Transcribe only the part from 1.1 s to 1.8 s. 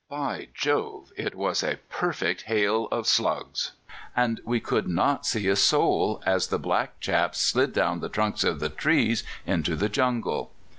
it was a